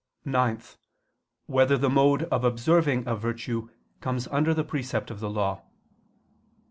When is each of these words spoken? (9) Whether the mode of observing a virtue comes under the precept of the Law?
(9) 0.25 0.59
Whether 1.45 1.77
the 1.77 1.87
mode 1.87 2.23
of 2.31 2.43
observing 2.43 3.07
a 3.07 3.15
virtue 3.15 3.69
comes 3.99 4.27
under 4.29 4.51
the 4.51 4.63
precept 4.63 5.11
of 5.11 5.19
the 5.19 5.29
Law? 5.29 5.61